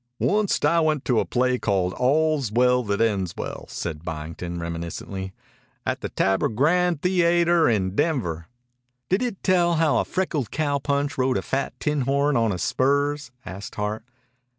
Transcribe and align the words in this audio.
"Onct 0.19 0.65
I 0.65 0.79
went 0.79 1.05
to 1.05 1.19
a 1.19 1.25
play 1.25 1.59
called 1.59 1.93
'All's 1.93 2.51
Well 2.51 2.81
That 2.81 3.01
Ends 3.01 3.35
Well,'" 3.37 3.67
said 3.69 4.03
Byington 4.03 4.59
reminiscently. 4.59 5.31
"At 5.85 6.01
the 6.01 6.09
Tabor 6.09 6.49
Grand 6.49 7.01
the 7.03 7.19
á 7.19 7.45
ter, 7.45 7.69
in 7.69 7.95
Denver." 7.95 8.47
"Did 9.09 9.21
it 9.21 9.43
tell 9.43 9.75
how 9.75 9.99
a 9.99 10.05
freckled 10.05 10.49
cow 10.49 10.79
punch 10.79 11.19
rode 11.19 11.37
a 11.37 11.43
fat 11.43 11.79
tinhorn 11.79 12.35
on 12.35 12.49
his 12.49 12.63
spurs?" 12.63 13.29
asked 13.45 13.75
Hart. 13.75 14.03